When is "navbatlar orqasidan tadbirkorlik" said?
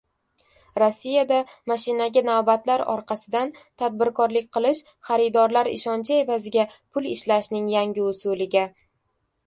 2.29-4.49